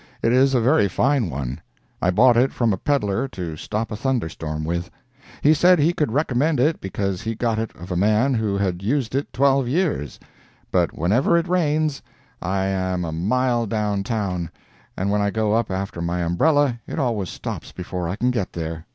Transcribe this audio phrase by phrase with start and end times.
[0.23, 1.61] It is a very fine one.
[2.01, 4.89] I bought it from a peddler to stop a thunderstorm with.
[5.43, 8.81] He said he could recommend it because he got it of a man who had
[8.81, 10.19] used it twelve years;
[10.71, 12.01] but whenever it rains,
[12.41, 14.49] I am a mile downtown,
[14.97, 18.53] and when I go up after my umbrella it always stops before I can get
[18.53, 18.87] there.